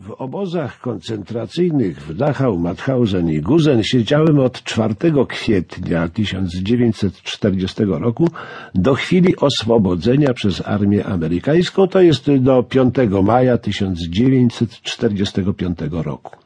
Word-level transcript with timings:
W 0.00 0.10
obozach 0.10 0.80
koncentracyjnych 0.80 2.00
w 2.00 2.14
Dachau, 2.14 2.58
Mauthausen 2.58 3.30
i 3.30 3.40
Guzen 3.40 3.82
siedziałem 3.82 4.38
od 4.38 4.62
4 4.62 4.94
kwietnia 5.28 6.08
1940 6.08 7.84
roku 7.84 8.28
do 8.74 8.94
chwili 8.94 9.36
oswobodzenia 9.36 10.34
przez 10.34 10.66
armię 10.66 11.06
amerykańską, 11.06 11.88
to 11.88 12.00
jest 12.00 12.34
do 12.34 12.62
5 12.62 12.94
maja 13.22 13.58
1945 13.58 15.78
roku. 15.90 16.36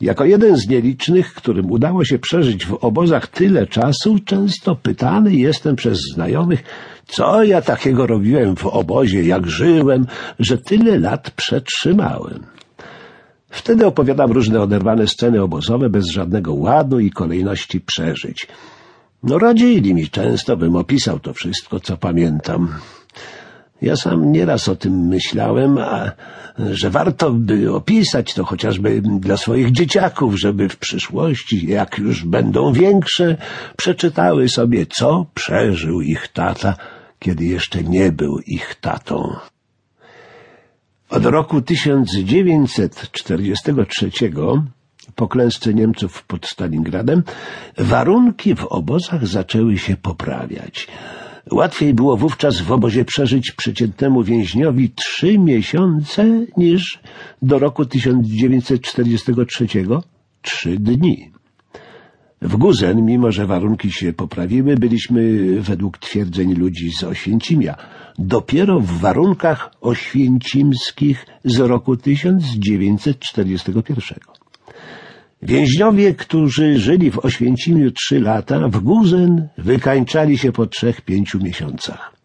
Jako 0.00 0.24
jeden 0.24 0.56
z 0.56 0.68
nielicznych, 0.68 1.34
którym 1.34 1.70
udało 1.70 2.04
się 2.04 2.18
przeżyć 2.18 2.66
w 2.66 2.74
obozach 2.74 3.26
tyle 3.26 3.66
czasu, 3.66 4.18
często 4.24 4.76
pytany 4.76 5.34
jestem 5.34 5.76
przez 5.76 5.98
znajomych, 6.14 6.64
co 7.12 7.44
ja 7.44 7.62
takiego 7.62 8.06
robiłem 8.06 8.56
w 8.56 8.66
obozie, 8.66 9.22
jak 9.22 9.46
żyłem, 9.46 10.06
że 10.38 10.58
tyle 10.58 10.98
lat 10.98 11.30
przetrzymałem. 11.30 12.46
Wtedy 13.50 13.86
opowiadam 13.86 14.32
różne 14.32 14.60
oderwane 14.60 15.06
sceny 15.06 15.42
obozowe 15.42 15.90
bez 15.90 16.06
żadnego 16.06 16.54
ładu 16.54 17.00
i 17.00 17.10
kolejności 17.10 17.80
przeżyć. 17.80 18.46
No 19.22 19.38
radzili 19.38 19.94
mi 19.94 20.08
często, 20.08 20.56
bym 20.56 20.76
opisał 20.76 21.18
to 21.18 21.34
wszystko, 21.34 21.80
co 21.80 21.96
pamiętam. 21.96 22.68
Ja 23.82 23.96
sam 23.96 24.32
nieraz 24.32 24.68
o 24.68 24.76
tym 24.76 25.06
myślałem, 25.08 25.78
a 25.78 26.10
że 26.58 26.90
warto 26.90 27.30
by 27.30 27.72
opisać 27.72 28.34
to 28.34 28.44
chociażby 28.44 29.02
dla 29.02 29.36
swoich 29.36 29.72
dzieciaków, 29.72 30.40
żeby 30.40 30.68
w 30.68 30.76
przyszłości, 30.76 31.66
jak 31.66 31.98
już 31.98 32.24
będą 32.24 32.72
większe, 32.72 33.36
przeczytały 33.76 34.48
sobie, 34.48 34.86
co 34.86 35.26
przeżył 35.34 36.00
ich 36.00 36.28
tata, 36.28 36.74
kiedy 37.22 37.44
jeszcze 37.44 37.82
nie 37.82 38.12
był 38.12 38.38
ich 38.46 38.74
tatą. 38.74 39.36
Od 41.10 41.24
roku 41.24 41.62
1943 41.62 44.10
po 45.14 45.28
klęsce 45.28 45.74
Niemców 45.74 46.22
pod 46.22 46.46
Stalingradem 46.46 47.22
warunki 47.78 48.54
w 48.54 48.64
obozach 48.64 49.26
zaczęły 49.26 49.78
się 49.78 49.96
poprawiać. 49.96 50.88
Łatwiej 51.52 51.94
było 51.94 52.16
wówczas 52.16 52.60
w 52.60 52.72
obozie 52.72 53.04
przeżyć 53.04 53.52
przeciętnemu 53.52 54.22
więźniowi 54.22 54.90
trzy 54.90 55.38
miesiące 55.38 56.46
niż 56.56 57.00
do 57.42 57.58
roku 57.58 57.86
1943 57.86 59.66
trzy 60.42 60.78
dni. 60.78 61.32
W 62.42 62.56
Guzen, 62.56 63.06
mimo 63.06 63.32
że 63.32 63.46
warunki 63.46 63.90
się 63.90 64.12
poprawiły, 64.12 64.76
byliśmy 64.76 65.40
według 65.60 65.98
twierdzeń 65.98 66.54
ludzi 66.54 66.90
z 66.90 67.04
Oświęcimia 67.04 67.76
dopiero 68.18 68.80
w 68.80 68.86
warunkach 68.86 69.70
oświęcimskich 69.80 71.26
z 71.44 71.58
roku 71.58 71.96
1941. 71.96 74.18
Więźniowie, 75.42 76.14
którzy 76.14 76.78
żyli 76.78 77.10
w 77.10 77.18
Oświęcimiu 77.18 77.90
trzy 77.90 78.20
lata, 78.20 78.68
w 78.68 78.80
Guzen 78.80 79.48
wykańczali 79.58 80.38
się 80.38 80.52
po 80.52 80.66
trzech, 80.66 81.00
pięciu 81.00 81.38
miesiącach. 81.38 82.21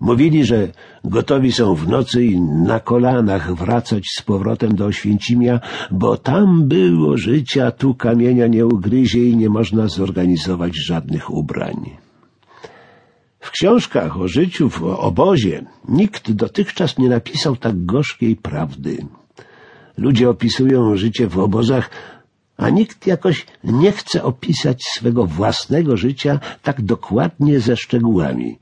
Mówili, 0.00 0.44
że 0.44 0.68
gotowi 1.04 1.52
są 1.52 1.74
w 1.74 1.88
nocy 1.88 2.24
i 2.24 2.40
na 2.40 2.80
kolanach 2.80 3.54
wracać 3.54 4.04
z 4.18 4.22
powrotem 4.22 4.74
do 4.74 4.86
Oświęcimia, 4.86 5.60
bo 5.90 6.16
tam 6.16 6.68
było 6.68 7.16
życia, 7.16 7.70
tu 7.70 7.94
kamienia 7.94 8.46
nie 8.46 8.66
ugryzie 8.66 9.28
i 9.28 9.36
nie 9.36 9.48
można 9.48 9.88
zorganizować 9.88 10.72
żadnych 10.86 11.30
ubrań. 11.30 11.96
W 13.40 13.50
książkach 13.50 14.20
o 14.20 14.28
życiu 14.28 14.70
w 14.70 14.82
obozie 14.82 15.64
nikt 15.88 16.32
dotychczas 16.32 16.98
nie 16.98 17.08
napisał 17.08 17.56
tak 17.56 17.84
gorzkiej 17.84 18.36
prawdy. 18.36 19.06
Ludzie 19.96 20.30
opisują 20.30 20.96
życie 20.96 21.26
w 21.26 21.38
obozach 21.38 21.90
a 22.56 22.70
nikt 22.70 23.06
jakoś 23.06 23.46
nie 23.64 23.92
chce 23.92 24.22
opisać 24.22 24.82
swego 24.84 25.26
własnego 25.26 25.96
życia 25.96 26.40
tak 26.62 26.82
dokładnie 26.82 27.60
ze 27.60 27.76
szczegółami. 27.76 28.58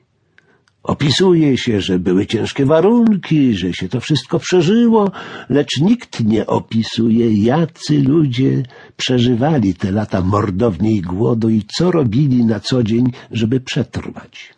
Opisuje 0.87 1.59
się, 1.59 1.81
że 1.81 1.99
były 1.99 2.27
ciężkie 2.27 2.67
warunki, 2.67 3.57
że 3.57 3.73
się 3.73 3.89
to 3.89 4.01
wszystko 4.01 4.39
przeżyło, 4.39 5.11
lecz 5.49 5.81
nikt 5.81 6.25
nie 6.25 6.47
opisuje, 6.47 7.45
jacy 7.45 8.03
ludzie 8.03 8.63
przeżywali 8.97 9.75
te 9.75 9.91
lata 9.91 10.21
mordowni 10.21 10.97
i 10.97 11.03
głodu 11.03 11.49
i 11.49 11.63
co 11.77 11.91
robili 11.91 12.45
na 12.45 12.61
co 12.61 12.83
dzień, 12.83 13.13
żeby 13.31 13.61
przetrwać. 13.61 14.55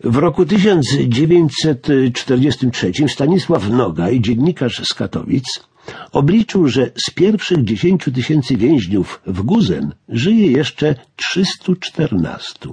W 0.00 0.16
roku 0.16 0.46
1943 0.46 2.92
Stanisław 3.08 3.70
Nogaj, 3.70 4.20
dziennikarz 4.20 4.82
z 4.84 4.94
Katowic, 4.94 5.44
Obliczył, 6.12 6.68
że 6.68 6.90
z 7.06 7.10
pierwszych 7.10 7.64
dziesięciu 7.64 8.12
tysięcy 8.12 8.56
więźniów 8.56 9.20
w 9.26 9.42
Guzen 9.42 9.94
żyje 10.08 10.46
jeszcze 10.46 10.94
314. 11.16 12.68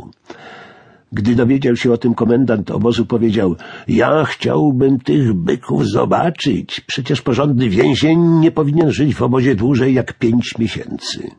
Gdy 1.14 1.36
dowiedział 1.36 1.76
się 1.76 1.92
o 1.92 1.98
tym 1.98 2.14
komendant 2.14 2.72
obozu 2.72 3.06
powiedział 3.06 3.56
Ja 3.88 4.26
chciałbym 4.26 5.00
tych 5.00 5.34
byków 5.34 5.88
zobaczyć. 5.88 6.82
Przecież 6.88 7.22
porządny 7.22 7.70
więzień 7.70 8.20
nie 8.20 8.52
powinien 8.52 8.92
żyć 8.92 9.16
w 9.16 9.22
obozie 9.22 9.56
dłużej 9.56 9.94
jak 9.94 10.14
pięć 10.14 10.58
miesięcy. 10.60 11.32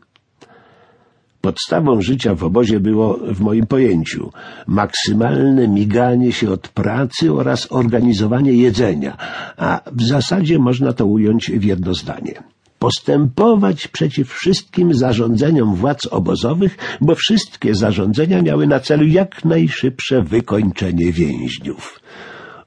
Podstawą 1.41 2.03
życia 2.03 2.35
w 2.35 2.45
obozie 2.45 2.81
było, 2.81 3.19
w 3.19 3.41
moim 3.41 3.67
pojęciu, 3.67 4.31
maksymalne 4.67 5.69
miganie 5.69 6.33
się 6.33 6.51
od 6.51 6.69
pracy 6.69 7.33
oraz 7.33 7.73
organizowanie 7.73 8.53
jedzenia, 8.53 9.17
a 9.57 9.81
w 9.93 10.03
zasadzie 10.03 10.59
można 10.59 10.93
to 10.93 11.07
ująć 11.07 11.51
w 11.51 11.65
jedno 11.65 11.95
zdanie. 11.95 12.54
Postępować 12.85 13.89
przeciw 13.89 14.29
wszystkim 14.29 14.95
zarządzeniom 14.95 15.75
władz 15.75 16.07
obozowych, 16.07 16.99
bo 17.01 17.15
wszystkie 17.15 17.75
zarządzenia 17.75 18.43
miały 18.43 18.67
na 18.67 18.81
celu 18.81 19.07
jak 19.07 19.45
najszybsze 19.45 20.23
wykończenie 20.23 21.13
więźniów. 21.13 22.01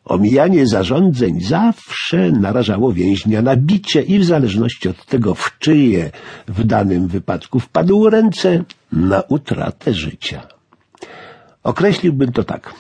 Omijanie 0.06 0.68
zarządzeń 0.68 1.42
zawsze 1.42 2.32
narażało 2.32 2.94
więźnia 2.94 3.42
na 3.42 3.56
bicie 3.56 4.02
i 4.02 4.20
w 4.20 4.26
zależności 4.26 4.90
od 4.90 5.06
tego, 5.06 5.36
w 5.36 5.58
czyje 5.60 6.12
w 6.48 6.64
danym 6.64 7.08
wypadku 7.08 7.60
wpadł 7.60 8.10
ręce, 8.10 8.64
na 8.92 9.22
utratę 9.22 9.94
życia. 9.94 10.48
Określiłbym 11.64 12.32
to 12.32 12.44
tak. 12.44 12.74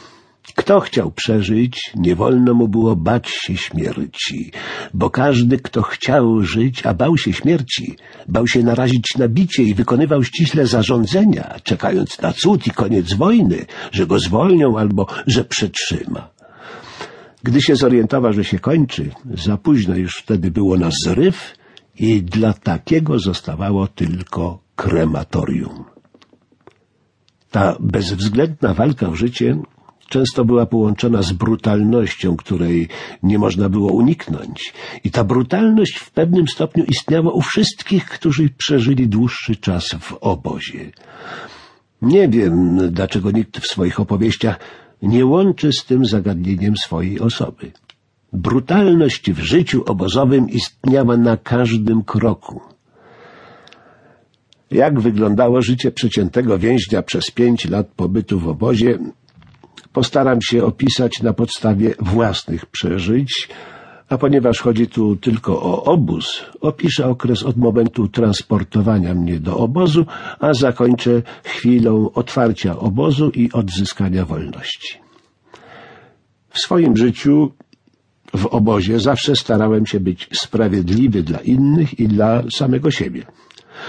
Kto 0.55 0.79
chciał 0.79 1.11
przeżyć, 1.11 1.91
nie 1.95 2.15
wolno 2.15 2.53
mu 2.53 2.67
było 2.67 2.95
bać 2.95 3.29
się 3.29 3.57
śmierci, 3.57 4.51
bo 4.93 5.09
każdy, 5.09 5.57
kto 5.57 5.81
chciał 5.81 6.41
żyć, 6.41 6.85
a 6.85 6.93
bał 6.93 7.17
się 7.17 7.33
śmierci, 7.33 7.95
bał 8.27 8.47
się 8.47 8.63
narazić 8.63 9.05
na 9.17 9.27
bicie 9.27 9.63
i 9.63 9.73
wykonywał 9.73 10.23
ściśle 10.23 10.67
zarządzenia, 10.67 11.55
czekając 11.63 12.21
na 12.21 12.33
cud 12.33 12.67
i 12.67 12.71
koniec 12.71 13.13
wojny, 13.13 13.65
że 13.91 14.07
go 14.07 14.19
zwolnią 14.19 14.77
albo 14.77 15.07
że 15.27 15.43
przetrzyma. 15.43 16.29
Gdy 17.43 17.61
się 17.61 17.75
zorientował, 17.75 18.33
że 18.33 18.43
się 18.43 18.59
kończy, 18.59 19.11
za 19.33 19.57
późno 19.57 19.95
już 19.95 20.17
wtedy 20.17 20.51
było 20.51 20.77
na 20.77 20.89
zryw 21.03 21.53
i 21.99 22.21
dla 22.23 22.53
takiego 22.53 23.19
zostawało 23.19 23.87
tylko 23.87 24.59
krematorium. 24.75 25.83
Ta 27.51 27.77
bezwzględna 27.79 28.73
walka 28.73 29.11
w 29.11 29.15
życie 29.15 29.57
często 30.09 30.45
była 30.45 30.65
połączona 30.65 31.21
z 31.21 31.31
brutalnością, 31.33 32.35
której 32.35 32.87
nie 33.23 33.39
można 33.39 33.69
było 33.69 33.91
uniknąć. 33.91 34.73
I 35.03 35.11
ta 35.11 35.23
brutalność 35.23 35.97
w 35.97 36.11
pewnym 36.11 36.47
stopniu 36.47 36.83
istniała 36.83 37.31
u 37.31 37.41
wszystkich, 37.41 38.05
którzy 38.05 38.49
przeżyli 38.49 39.07
dłuższy 39.07 39.55
czas 39.55 39.95
w 39.99 40.13
obozie. 40.21 40.91
Nie 42.01 42.27
wiem, 42.27 42.79
dlaczego 42.91 43.31
nikt 43.31 43.59
w 43.59 43.67
swoich 43.67 43.99
opowieściach 43.99 44.59
nie 45.01 45.25
łączy 45.25 45.71
z 45.73 45.85
tym 45.85 46.05
zagadnieniem 46.05 46.77
swojej 46.77 47.19
osoby. 47.19 47.71
Brutalność 48.33 49.31
w 49.31 49.39
życiu 49.39 49.83
obozowym 49.85 50.49
istniała 50.49 51.17
na 51.17 51.37
każdym 51.37 52.03
kroku. 52.03 52.61
Jak 54.71 54.99
wyglądało 54.99 55.61
życie 55.61 55.91
przeciętego 55.91 56.59
więźnia 56.59 57.01
przez 57.01 57.31
pięć 57.31 57.69
lat 57.69 57.87
pobytu 57.87 58.39
w 58.39 58.47
obozie, 58.47 58.99
postaram 59.93 60.41
się 60.41 60.65
opisać 60.65 61.21
na 61.21 61.33
podstawie 61.33 61.95
własnych 61.99 62.65
przeżyć, 62.65 63.49
a 64.09 64.17
ponieważ 64.17 64.59
chodzi 64.59 64.87
tu 64.87 65.15
tylko 65.15 65.61
o 65.61 65.83
obóz, 65.83 66.45
opiszę 66.61 67.07
okres 67.07 67.43
od 67.43 67.57
momentu 67.57 68.07
transportowania 68.07 69.13
mnie 69.13 69.39
do 69.39 69.57
obozu, 69.57 70.05
a 70.39 70.53
zakończę 70.53 71.21
chwilą 71.43 72.11
otwarcia 72.13 72.79
obozu 72.79 73.29
i 73.29 73.51
odzyskania 73.51 74.25
wolności. 74.25 74.99
W 76.49 76.59
swoim 76.59 76.97
życiu 76.97 77.51
w 78.33 78.45
obozie 78.45 78.99
zawsze 78.99 79.35
starałem 79.35 79.85
się 79.85 79.99
być 79.99 80.29
sprawiedliwy 80.33 81.23
dla 81.23 81.39
innych 81.39 81.99
i 81.99 82.07
dla 82.07 82.43
samego 82.49 82.91
siebie. 82.91 83.25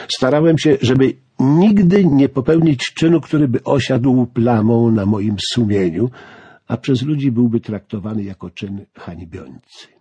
Starałem 0.08 0.58
się, 0.58 0.76
żeby 0.82 1.14
nigdy 1.40 2.04
nie 2.04 2.28
popełnić 2.28 2.94
czynu, 2.94 3.20
który 3.20 3.48
by 3.48 3.64
osiadł 3.64 4.26
plamą 4.26 4.90
na 4.90 5.06
moim 5.06 5.36
sumieniu, 5.52 6.10
a 6.68 6.76
przez 6.76 7.02
ludzi 7.02 7.32
byłby 7.32 7.60
traktowany 7.60 8.22
jako 8.22 8.50
czyn 8.50 8.84
hańbiący. 8.94 9.97